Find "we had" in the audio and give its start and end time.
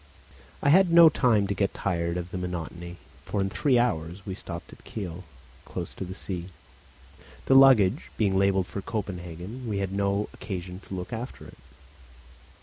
9.69-9.91